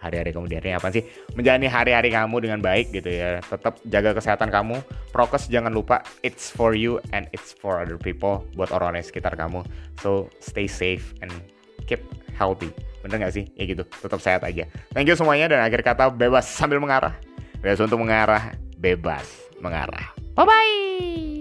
Hari-hari 0.00 0.32
kamu 0.32 0.48
di 0.48 0.56
hari 0.56 0.72
ini 0.72 0.76
apa 0.80 0.88
sih? 0.88 1.04
Menjalani 1.36 1.68
hari-hari 1.68 2.08
kamu 2.08 2.36
dengan 2.40 2.64
baik 2.64 2.88
gitu 2.88 3.12
ya. 3.12 3.44
Tetap 3.44 3.84
jaga 3.84 4.16
kesehatan 4.16 4.48
kamu. 4.48 4.80
Prokes 5.12 5.52
jangan 5.52 5.76
lupa 5.76 6.00
it's 6.24 6.48
for 6.48 6.72
you 6.72 6.96
and 7.12 7.28
it's 7.36 7.52
for 7.52 7.84
other 7.84 8.00
people 8.00 8.48
buat 8.56 8.72
orang-orang 8.72 9.04
sekitar 9.04 9.36
kamu. 9.36 9.60
So 10.00 10.32
stay 10.40 10.64
safe 10.64 11.12
and 11.20 11.28
keep 11.84 12.00
healthy 12.32 12.72
bener 13.00 13.28
gak 13.28 13.34
sih? 13.34 13.44
Ya 13.56 13.64
gitu 13.64 13.82
tetap 13.84 14.20
sehat 14.20 14.44
aja. 14.44 14.68
Thank 14.92 15.08
you 15.08 15.16
semuanya 15.16 15.50
dan 15.50 15.60
akhir 15.64 15.80
kata 15.84 16.12
bebas 16.12 16.46
sambil 16.48 16.78
mengarah. 16.80 17.16
Bebas 17.60 17.80
untuk 17.80 18.00
mengarah 18.00 18.56
bebas 18.80 19.24
mengarah. 19.60 20.12
Bye 20.36 20.46
bye 20.48 21.39